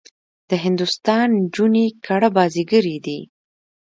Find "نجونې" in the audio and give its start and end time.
1.41-1.85